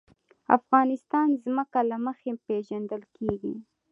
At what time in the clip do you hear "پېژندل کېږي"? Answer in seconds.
2.45-3.55